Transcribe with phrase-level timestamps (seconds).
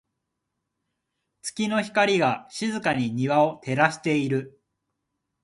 [1.43, 4.59] 月の光が、静かに庭を照らしている。